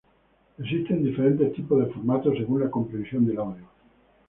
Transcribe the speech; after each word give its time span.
Existen 0.57 1.03
diferentes 1.03 1.53
tipos 1.53 1.77
de 1.85 1.93
formato 1.93 2.33
según 2.33 2.61
la 2.61 2.71
compresión 2.71 3.23
del 3.27 3.37
audio. 3.37 3.67